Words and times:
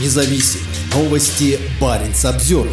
независим. 0.00 0.60
Новости 0.94 1.58
Баренц 1.80 2.24
обзор. 2.24 2.68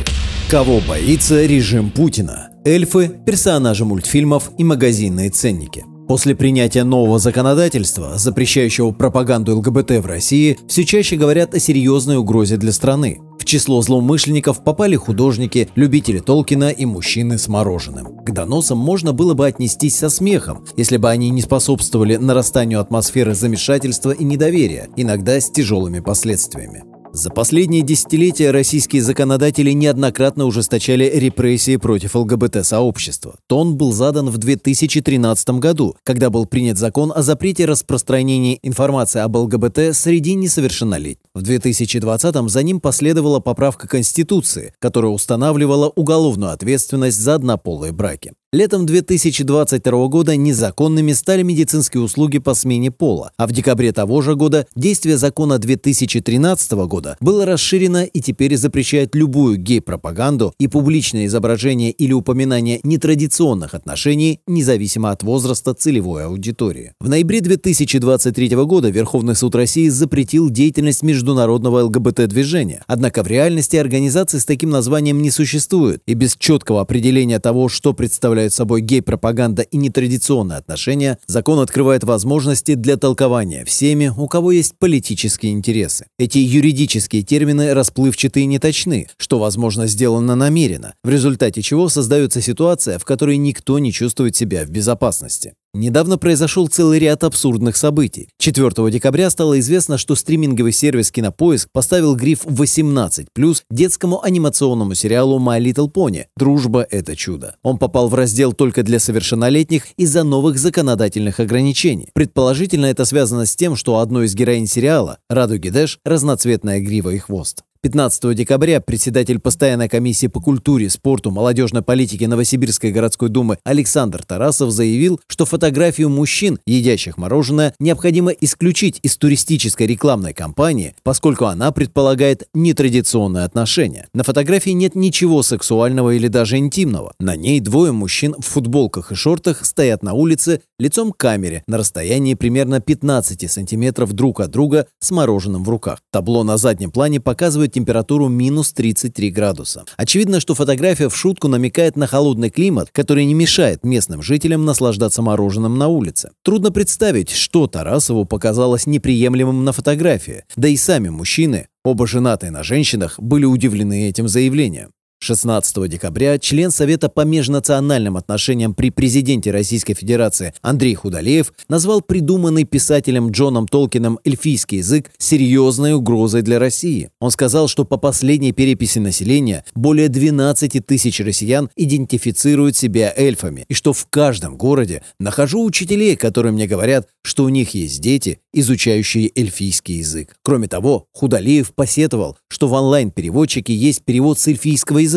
Кого 0.49 0.81
боится 0.87 1.45
режим 1.45 1.91
Путина? 1.91 2.49
Эльфы, 2.65 3.09
персонажи 3.25 3.85
мультфильмов 3.85 4.51
и 4.57 4.63
магазинные 4.63 5.29
ценники. 5.29 5.83
После 6.07 6.35
принятия 6.35 6.83
нового 6.83 7.19
законодательства, 7.19 8.17
запрещающего 8.17 8.91
пропаганду 8.91 9.55
ЛГБТ 9.57 9.91
в 10.03 10.05
России, 10.05 10.59
все 10.67 10.83
чаще 10.83 11.15
говорят 11.15 11.55
о 11.55 11.59
серьезной 11.59 12.17
угрозе 12.17 12.57
для 12.57 12.73
страны. 12.73 13.21
В 13.39 13.45
число 13.45 13.81
злоумышленников 13.81 14.63
попали 14.63 14.97
художники, 14.97 15.69
любители 15.75 16.19
Толкина 16.19 16.69
и 16.69 16.85
мужчины 16.85 17.37
с 17.37 17.47
мороженым. 17.47 18.17
К 18.25 18.31
доносам 18.31 18.77
можно 18.77 19.13
было 19.13 19.33
бы 19.33 19.47
отнестись 19.47 19.95
со 19.95 20.09
смехом, 20.09 20.65
если 20.75 20.97
бы 20.97 21.09
они 21.09 21.29
не 21.29 21.41
способствовали 21.41 22.17
нарастанию 22.17 22.81
атмосферы 22.81 23.33
замешательства 23.33 24.11
и 24.11 24.23
недоверия, 24.23 24.89
иногда 24.97 25.39
с 25.39 25.49
тяжелыми 25.49 26.01
последствиями. 26.01 26.83
За 27.13 27.29
последние 27.29 27.81
десятилетия 27.81 28.51
российские 28.51 29.01
законодатели 29.01 29.71
неоднократно 29.71 30.45
ужесточали 30.45 31.11
репрессии 31.13 31.75
против 31.75 32.15
ЛГБТ-сообщества. 32.15 33.35
Тон 33.47 33.75
был 33.75 33.91
задан 33.91 34.29
в 34.29 34.37
2013 34.37 35.49
году, 35.59 35.97
когда 36.05 36.29
был 36.29 36.45
принят 36.45 36.77
закон 36.77 37.11
о 37.13 37.21
запрете 37.21 37.65
распространения 37.65 38.59
информации 38.63 39.19
об 39.19 39.35
ЛГБТ 39.35 39.93
среди 39.93 40.35
несовершеннолетних. 40.35 41.25
В 41.33 41.41
2020 41.41 42.49
за 42.49 42.63
ним 42.63 42.79
последовала 42.79 43.41
поправка 43.41 43.89
Конституции, 43.89 44.73
которая 44.79 45.11
устанавливала 45.11 45.91
уголовную 45.93 46.53
ответственность 46.53 47.19
за 47.19 47.35
однополые 47.35 47.91
браки. 47.91 48.31
Летом 48.53 48.85
2022 48.85 50.07
года 50.09 50.35
незаконными 50.35 51.13
стали 51.13 51.41
медицинские 51.41 52.03
услуги 52.03 52.37
по 52.39 52.53
смене 52.53 52.91
пола, 52.91 53.31
а 53.37 53.47
в 53.47 53.53
декабре 53.53 53.93
того 53.93 54.21
же 54.21 54.35
года 54.35 54.67
действие 54.75 55.15
закона 55.17 55.57
2013 55.57 56.71
года 56.73 57.15
было 57.21 57.45
расширено 57.45 58.03
и 58.03 58.19
теперь 58.19 58.57
запрещает 58.57 59.15
любую 59.15 59.55
гей-пропаганду 59.55 60.53
и 60.59 60.67
публичное 60.67 61.27
изображение 61.27 61.91
или 61.91 62.11
упоминание 62.11 62.81
нетрадиционных 62.83 63.73
отношений, 63.73 64.41
независимо 64.47 65.11
от 65.11 65.23
возраста 65.23 65.73
целевой 65.73 66.25
аудитории. 66.25 66.91
В 66.99 67.07
ноябре 67.07 67.39
2023 67.39 68.49
года 68.65 68.89
Верховный 68.89 69.37
суд 69.37 69.55
России 69.55 69.87
запретил 69.87 70.49
деятельность 70.49 71.03
международного 71.03 71.85
ЛГБТ-движения. 71.85 72.83
Однако 72.85 73.23
в 73.23 73.27
реальности 73.27 73.77
организации 73.77 74.39
с 74.39 74.45
таким 74.45 74.71
названием 74.71 75.21
не 75.21 75.31
существует, 75.31 76.01
и 76.05 76.15
без 76.15 76.35
четкого 76.35 76.81
определения 76.81 77.39
того, 77.39 77.69
что 77.69 77.93
представляет 77.93 78.40
представляют 78.41 78.53
собой 78.53 78.81
гей-пропаганда 78.81 79.61
и 79.61 79.77
нетрадиционные 79.77 80.57
отношения, 80.57 81.17
закон 81.27 81.59
открывает 81.59 82.03
возможности 82.03 82.75
для 82.75 82.97
толкования 82.97 83.65
всеми, 83.65 84.11
у 84.15 84.27
кого 84.27 84.51
есть 84.51 84.73
политические 84.79 85.51
интересы. 85.51 86.05
Эти 86.17 86.39
юридические 86.39 87.21
термины 87.21 87.73
расплывчаты 87.73 88.41
и 88.41 88.45
неточны, 88.45 89.07
что, 89.17 89.39
возможно, 89.39 89.87
сделано 89.87 90.35
намеренно, 90.35 90.93
в 91.03 91.09
результате 91.09 91.61
чего 91.61 91.89
создается 91.89 92.41
ситуация, 92.41 92.97
в 92.97 93.05
которой 93.05 93.37
никто 93.37 93.79
не 93.79 93.91
чувствует 93.91 94.35
себя 94.35 94.65
в 94.65 94.69
безопасности. 94.69 95.53
Недавно 95.73 96.17
произошел 96.17 96.67
целый 96.67 96.99
ряд 96.99 97.23
абсурдных 97.23 97.77
событий. 97.77 98.27
4 98.39 98.91
декабря 98.91 99.29
стало 99.29 99.57
известно, 99.61 99.97
что 99.97 100.15
стриминговый 100.15 100.73
сервис 100.73 101.11
«Кинопоиск» 101.11 101.69
поставил 101.71 102.13
гриф 102.15 102.45
18+, 102.45 103.27
детскому 103.69 104.21
анимационному 104.21 104.95
сериалу 104.95 105.39
«My 105.39 105.61
Little 105.61 105.89
Pony» 105.89 106.25
«Дружба– 106.35 106.85
это 106.89 107.15
чудо». 107.15 107.55
Он 107.63 107.77
попал 107.77 108.09
в 108.09 108.15
раздел 108.15 108.51
только 108.51 108.83
для 108.83 108.99
совершеннолетних 108.99 109.85
из-за 109.95 110.23
новых 110.23 110.59
законодательных 110.59 111.39
ограничений. 111.39 112.09
Предположительно, 112.13 112.87
это 112.87 113.05
связано 113.05 113.45
с 113.45 113.55
тем, 113.55 113.77
что 113.77 113.99
одной 113.99 114.25
из 114.25 114.35
героинь 114.35 114.67
сериала, 114.67 115.19
Радуги 115.29 115.69
Дэш, 115.69 115.99
разноцветная 116.03 116.81
грива 116.81 117.11
и 117.11 117.17
хвост. 117.17 117.63
15 117.83 118.35
декабря 118.35 118.79
председатель 118.79 119.39
постоянной 119.39 119.89
комиссии 119.89 120.27
по 120.27 120.39
культуре, 120.39 120.87
спорту, 120.87 121.31
молодежной 121.31 121.81
политике 121.81 122.27
Новосибирской 122.27 122.91
городской 122.91 123.29
думы 123.29 123.57
Александр 123.63 124.23
Тарасов 124.23 124.69
заявил, 124.69 125.19
что 125.25 125.47
фотографию 125.47 126.09
мужчин, 126.09 126.59
едящих 126.67 127.17
мороженое, 127.17 127.73
необходимо 127.79 128.29
исключить 128.33 128.99
из 129.01 129.17
туристической 129.17 129.87
рекламной 129.87 130.35
кампании, 130.35 130.93
поскольку 131.01 131.45
она 131.45 131.71
предполагает 131.71 132.47
нетрадиционные 132.53 133.45
отношения. 133.45 134.07
На 134.13 134.23
фотографии 134.23 134.69
нет 134.69 134.93
ничего 134.93 135.41
сексуального 135.41 136.11
или 136.11 136.27
даже 136.27 136.57
интимного. 136.57 137.15
На 137.19 137.35
ней 137.35 137.59
двое 137.61 137.91
мужчин 137.91 138.35
в 138.37 138.45
футболках 138.45 139.11
и 139.11 139.15
шортах 139.15 139.65
стоят 139.65 140.03
на 140.03 140.13
улице 140.13 140.61
лицом 140.77 141.11
к 141.11 141.17
камере 141.17 141.63
на 141.65 141.79
расстоянии 141.79 142.35
примерно 142.35 142.79
15 142.79 143.49
сантиметров 143.49 144.13
друг 144.13 144.39
от 144.39 144.51
друга 144.51 144.85
с 144.99 145.09
мороженым 145.09 145.63
в 145.63 145.69
руках. 145.69 145.97
Табло 146.11 146.43
на 146.43 146.57
заднем 146.57 146.91
плане 146.91 147.19
показывает 147.19 147.70
температуру 147.71 148.27
минус 148.27 148.73
33 148.73 149.31
градуса. 149.31 149.85
Очевидно, 149.97 150.39
что 150.39 150.53
фотография 150.53 151.09
в 151.09 151.15
шутку 151.15 151.47
намекает 151.47 151.95
на 151.95 152.05
холодный 152.05 152.49
климат, 152.49 152.89
который 152.91 153.25
не 153.25 153.33
мешает 153.33 153.83
местным 153.83 154.21
жителям 154.21 154.65
наслаждаться 154.65 155.21
мороженым 155.21 155.77
на 155.77 155.87
улице. 155.87 156.31
Трудно 156.43 156.71
представить, 156.71 157.31
что 157.31 157.67
Тарасову 157.67 158.25
показалось 158.25 158.85
неприемлемым 158.85 159.63
на 159.63 159.71
фотографии, 159.71 160.43
да 160.55 160.67
и 160.67 160.77
сами 160.77 161.09
мужчины, 161.09 161.67
оба 161.83 162.05
женатые 162.05 162.51
на 162.51 162.63
женщинах, 162.63 163.19
были 163.19 163.45
удивлены 163.45 164.09
этим 164.09 164.27
заявлением. 164.27 164.91
16 165.23 165.87
декабря 165.87 166.39
член 166.39 166.71
Совета 166.71 167.07
по 167.07 167.21
межнациональным 167.21 168.17
отношениям 168.17 168.73
при 168.73 168.89
президенте 168.89 169.51
Российской 169.51 169.93
Федерации 169.93 170.55
Андрей 170.63 170.95
Худалеев 170.95 171.53
назвал 171.69 172.01
придуманный 172.01 172.63
писателем 172.63 173.29
Джоном 173.29 173.67
Толкином 173.67 174.19
эльфийский 174.25 174.79
язык 174.79 175.11
серьезной 175.19 175.93
угрозой 175.93 176.41
для 176.41 176.57
России. 176.57 177.11
Он 177.19 177.29
сказал, 177.29 177.67
что 177.67 177.85
по 177.85 177.97
последней 177.97 178.51
переписи 178.51 178.97
населения 178.97 179.63
более 179.75 180.09
12 180.09 180.83
тысяч 180.83 181.19
россиян 181.19 181.69
идентифицируют 181.75 182.75
себя 182.75 183.13
эльфами, 183.15 183.65
и 183.69 183.75
что 183.75 183.93
в 183.93 184.07
каждом 184.09 184.57
городе 184.57 185.03
нахожу 185.19 185.63
учителей, 185.63 186.15
которые 186.15 186.51
мне 186.51 186.65
говорят, 186.65 187.07
что 187.23 187.43
у 187.43 187.49
них 187.49 187.75
есть 187.75 188.01
дети, 188.01 188.39
изучающие 188.53 189.31
эльфийский 189.35 189.97
язык. 189.97 190.35
Кроме 190.41 190.67
того, 190.67 191.05
Худалеев 191.13 191.75
посетовал, 191.75 192.37
что 192.47 192.67
в 192.67 192.73
онлайн-переводчике 192.73 193.75
есть 193.75 194.03
перевод 194.03 194.39
с 194.39 194.47
эльфийского 194.47 194.97
языка, 194.97 195.10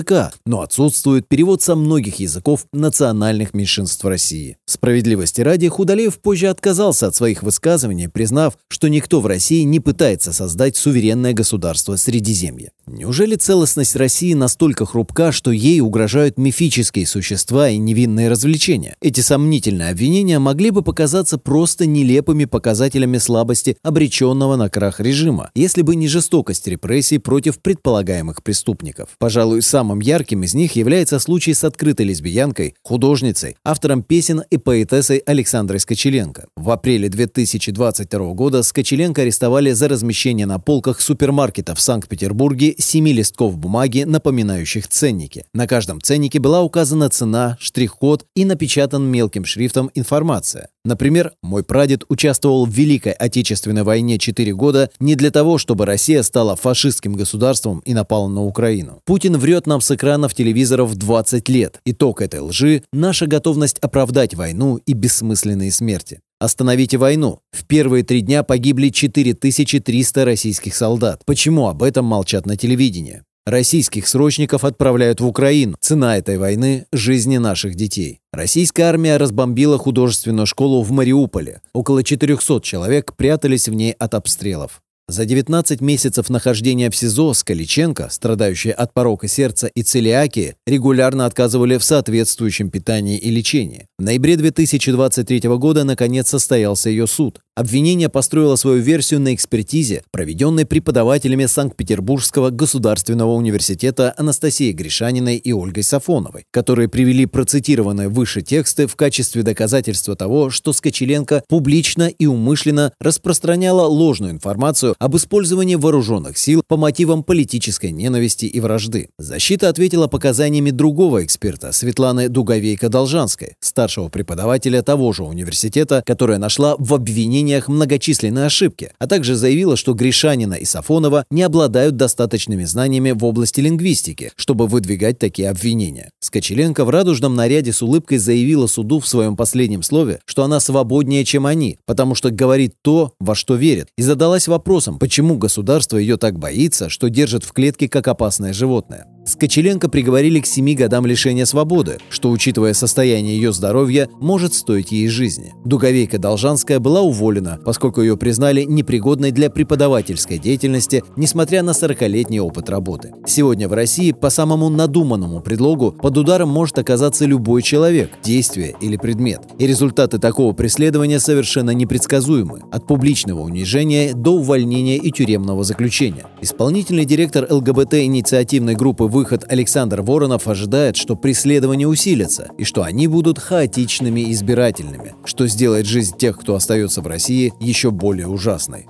но 0.46 0.62
отсутствует 0.62 1.28
перевод 1.28 1.62
со 1.62 1.74
многих 1.76 2.18
языков 2.20 2.66
национальных 2.72 3.54
меньшинств 3.54 4.04
России. 4.04 4.56
Справедливости 4.66 5.40
ради, 5.40 5.68
Худалеев 5.68 6.18
позже 6.18 6.48
отказался 6.48 7.06
от 7.06 7.14
своих 7.14 7.42
высказываний, 7.42 8.08
признав, 8.08 8.58
что 8.68 8.88
никто 8.88 9.20
в 9.20 9.26
России 9.26 9.62
не 9.62 9.80
пытается 9.80 10.32
создать 10.32 10.76
суверенное 10.76 11.32
государство 11.32 11.96
Средиземья. 11.96 12.70
Неужели 12.86 13.36
целостность 13.36 13.96
России 13.96 14.34
настолько 14.34 14.84
хрупка, 14.84 15.32
что 15.32 15.50
ей 15.50 15.80
угрожают 15.80 16.38
мифические 16.38 17.06
существа 17.06 17.70
и 17.70 17.78
невинные 17.78 18.28
развлечения? 18.28 18.96
Эти 19.00 19.20
сомнительные 19.20 19.90
обвинения 19.90 20.38
могли 20.38 20.70
бы 20.70 20.82
показаться 20.82 21.38
просто 21.38 21.86
нелепыми 21.86 22.44
показателями 22.44 23.18
слабости 23.18 23.76
обреченного 23.82 24.56
на 24.56 24.68
крах 24.68 25.00
режима, 25.00 25.50
если 25.54 25.82
бы 25.82 25.96
не 25.96 26.08
жестокость 26.08 26.66
репрессий 26.66 27.18
против 27.18 27.58
предполагаемых 27.60 28.42
преступников. 28.42 29.10
Пожалуй, 29.18 29.62
самым 29.84 30.00
ярким 30.00 30.42
из 30.44 30.54
них 30.54 30.76
является 30.76 31.18
случай 31.18 31.52
с 31.52 31.62
открытой 31.62 32.06
лесбиянкой, 32.06 32.74
художницей, 32.82 33.56
автором 33.62 34.02
песен 34.02 34.42
и 34.48 34.56
поэтессой 34.56 35.18
Александрой 35.18 35.78
Скочеленко. 35.78 36.46
В 36.56 36.70
апреле 36.70 37.10
2022 37.10 38.32
года 38.32 38.62
Скочеленко 38.62 39.20
арестовали 39.20 39.72
за 39.72 39.88
размещение 39.88 40.46
на 40.46 40.58
полках 40.58 41.02
супермаркета 41.02 41.74
в 41.74 41.82
Санкт-Петербурге 41.82 42.76
семи 42.78 43.12
листков 43.12 43.58
бумаги, 43.58 44.04
напоминающих 44.04 44.88
ценники. 44.88 45.44
На 45.52 45.66
каждом 45.66 46.00
ценнике 46.00 46.38
была 46.38 46.62
указана 46.62 47.10
цена, 47.10 47.58
штрих-код 47.60 48.24
и 48.34 48.46
напечатан 48.46 49.04
мелким 49.04 49.44
шрифтом 49.44 49.90
информация. 49.94 50.70
Например, 50.86 51.32
мой 51.42 51.64
прадед 51.64 52.04
участвовал 52.08 52.66
в 52.66 52.70
Великой 52.70 53.12
Отечественной 53.12 53.84
войне 53.84 54.18
4 54.18 54.54
года 54.54 54.90
не 55.00 55.14
для 55.14 55.30
того, 55.30 55.56
чтобы 55.56 55.86
Россия 55.86 56.22
стала 56.22 56.56
фашистским 56.56 57.14
государством 57.14 57.80
и 57.86 57.94
напала 57.94 58.28
на 58.28 58.44
Украину. 58.44 59.00
Путин 59.06 59.38
врет 59.38 59.66
нам 59.66 59.73
с 59.80 59.90
экранов 59.90 60.34
телевизоров 60.34 60.94
20 60.94 61.48
лет. 61.48 61.80
Итог 61.84 62.20
этой 62.20 62.40
лжи– 62.40 62.82
наша 62.92 63.26
готовность 63.26 63.78
оправдать 63.78 64.34
войну 64.34 64.76
и 64.86 64.92
бессмысленные 64.92 65.72
смерти. 65.72 66.20
Остановите 66.38 66.98
войну. 66.98 67.40
В 67.52 67.64
первые 67.64 68.04
три 68.04 68.20
дня 68.20 68.42
погибли 68.42 68.90
4300 68.90 70.24
российских 70.24 70.74
солдат. 70.74 71.22
Почему 71.24 71.68
об 71.68 71.82
этом 71.82 72.04
молчат 72.04 72.46
на 72.46 72.56
телевидении? 72.56 73.22
Российских 73.46 74.08
срочников 74.08 74.64
отправляют 74.64 75.20
в 75.20 75.26
Украину. 75.26 75.76
Цена 75.78 76.16
этой 76.16 76.38
войны– 76.38 76.86
жизни 76.92 77.36
наших 77.36 77.74
детей. 77.74 78.20
Российская 78.32 78.84
армия 78.84 79.18
разбомбила 79.18 79.76
художественную 79.76 80.46
школу 80.46 80.82
в 80.82 80.90
Мариуполе. 80.92 81.60
Около 81.74 82.02
400 82.02 82.62
человек 82.62 83.14
прятались 83.16 83.68
в 83.68 83.74
ней 83.74 83.92
от 83.92 84.14
обстрелов. 84.14 84.80
За 85.06 85.26
19 85.26 85.82
месяцев 85.82 86.30
нахождения 86.30 86.88
в 86.88 86.96
СИЗО 86.96 87.34
Скаличенко, 87.34 88.08
страдающие 88.10 88.72
от 88.72 88.94
порока 88.94 89.28
сердца 89.28 89.66
и 89.66 89.82
целиакии, 89.82 90.56
регулярно 90.66 91.26
отказывали 91.26 91.76
в 91.76 91.84
соответствующем 91.84 92.70
питании 92.70 93.18
и 93.18 93.30
лечении. 93.30 93.86
В 93.98 94.02
ноябре 94.02 94.36
2023 94.36 95.40
года 95.58 95.84
наконец 95.84 96.30
состоялся 96.30 96.88
ее 96.88 97.06
суд. 97.06 97.43
Обвинение 97.56 98.08
построило 98.08 98.56
свою 98.56 98.82
версию 98.82 99.20
на 99.20 99.32
экспертизе, 99.32 100.02
проведенной 100.10 100.66
преподавателями 100.66 101.46
Санкт-Петербургского 101.46 102.50
государственного 102.50 103.30
университета 103.30 104.12
Анастасией 104.16 104.72
Гришаниной 104.72 105.36
и 105.36 105.52
Ольгой 105.52 105.84
Сафоновой, 105.84 106.46
которые 106.50 106.88
привели 106.88 107.26
процитированные 107.26 108.08
выше 108.08 108.42
тексты 108.42 108.88
в 108.88 108.96
качестве 108.96 109.44
доказательства 109.44 110.16
того, 110.16 110.50
что 110.50 110.72
Скочеленко 110.72 111.44
публично 111.48 112.08
и 112.08 112.26
умышленно 112.26 112.92
распространяла 112.98 113.86
ложную 113.86 114.32
информацию 114.32 114.96
об 114.98 115.14
использовании 115.14 115.76
вооруженных 115.76 116.38
сил 116.38 116.64
по 116.66 116.76
мотивам 116.76 117.22
политической 117.22 117.92
ненависти 117.92 118.46
и 118.46 118.58
вражды. 118.58 119.10
Защита 119.16 119.68
ответила 119.68 120.08
показаниями 120.08 120.70
другого 120.72 121.24
эксперта, 121.24 121.70
Светланы 121.70 122.26
Дуговейко-Должанской, 122.26 123.52
старшего 123.60 124.08
преподавателя 124.08 124.82
того 124.82 125.12
же 125.12 125.22
университета, 125.22 126.02
которая 126.04 126.38
нашла 126.38 126.74
в 126.80 126.92
обвинении 126.92 127.43
обвинениях 127.44 127.68
многочисленные 127.68 128.46
ошибки, 128.46 128.90
а 128.98 129.06
также 129.06 129.34
заявила, 129.34 129.76
что 129.76 129.92
Гришанина 129.92 130.54
и 130.54 130.64
Сафонова 130.64 131.24
не 131.30 131.42
обладают 131.42 131.96
достаточными 131.96 132.64
знаниями 132.64 133.10
в 133.12 133.24
области 133.24 133.60
лингвистики, 133.60 134.32
чтобы 134.36 134.66
выдвигать 134.66 135.18
такие 135.18 135.50
обвинения. 135.50 136.10
Скочеленко 136.20 136.84
в 136.84 136.90
радужном 136.90 137.34
наряде 137.34 137.72
с 137.72 137.82
улыбкой 137.82 138.18
заявила 138.18 138.66
суду 138.66 139.00
в 139.00 139.06
своем 139.06 139.36
последнем 139.36 139.82
слове, 139.82 140.20
что 140.24 140.44
она 140.44 140.60
свободнее, 140.60 141.24
чем 141.24 141.46
они, 141.46 141.78
потому 141.86 142.14
что 142.14 142.30
говорит 142.30 142.74
то, 142.82 143.12
во 143.20 143.34
что 143.34 143.56
верит, 143.56 143.88
и 143.98 144.02
задалась 144.02 144.48
вопросом, 144.48 144.98
почему 144.98 145.36
государство 145.36 145.98
ее 145.98 146.16
так 146.16 146.38
боится, 146.38 146.88
что 146.88 147.08
держит 147.10 147.44
в 147.44 147.52
клетке 147.52 147.88
как 147.88 148.08
опасное 148.08 148.52
животное. 148.52 149.06
Скочеленко 149.26 149.88
приговорили 149.88 150.40
к 150.40 150.46
семи 150.46 150.74
годам 150.74 151.06
лишения 151.06 151.46
свободы, 151.46 151.98
что, 152.10 152.30
учитывая 152.30 152.74
состояние 152.74 153.36
ее 153.36 153.54
здоровья, 153.54 154.08
может 154.20 154.52
стоить 154.52 154.92
ей 154.92 155.08
жизни. 155.08 155.54
Дуговейка 155.64 156.18
Должанская 156.18 156.78
была 156.78 157.00
уволена, 157.00 157.58
поскольку 157.64 158.02
ее 158.02 158.18
признали 158.18 158.64
непригодной 158.64 159.30
для 159.30 159.48
преподавательской 159.48 160.38
деятельности, 160.38 161.02
несмотря 161.16 161.62
на 161.62 161.70
40-летний 161.70 162.38
опыт 162.38 162.68
работы. 162.68 163.12
Сегодня 163.26 163.66
в 163.66 163.72
России 163.72 164.12
по 164.12 164.28
самому 164.28 164.68
надуманному 164.68 165.40
предлогу 165.40 165.92
под 165.92 166.18
ударом 166.18 166.50
может 166.50 166.78
оказаться 166.78 167.24
любой 167.24 167.62
человек, 167.62 168.10
действие 168.22 168.74
или 168.82 168.98
предмет. 168.98 169.40
И 169.58 169.66
результаты 169.66 170.18
такого 170.18 170.52
преследования 170.52 171.18
совершенно 171.18 171.70
непредсказуемы, 171.70 172.60
от 172.70 172.86
публичного 172.86 173.40
унижения 173.40 174.12
до 174.12 174.34
увольнения 174.34 174.98
и 174.98 175.10
тюремного 175.10 175.64
заключения. 175.64 176.26
Исполнительный 176.42 177.06
директор 177.06 177.46
ЛГБТ-инициативной 177.48 178.74
группы 178.74 179.13
выход 179.14 179.44
Александр 179.48 180.02
Воронов 180.02 180.48
ожидает, 180.48 180.96
что 180.96 181.14
преследования 181.16 181.86
усилятся 181.86 182.50
и 182.58 182.64
что 182.64 182.82
они 182.82 183.06
будут 183.06 183.38
хаотичными 183.38 184.20
и 184.20 184.32
избирательными, 184.32 185.14
что 185.24 185.46
сделает 185.46 185.86
жизнь 185.86 186.16
тех, 186.18 186.38
кто 186.38 186.56
остается 186.56 187.00
в 187.00 187.06
России, 187.06 187.54
еще 187.60 187.90
более 187.92 188.26
ужасной. 188.26 188.86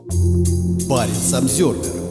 Парень 0.88 1.15
Самсервер 1.15 2.04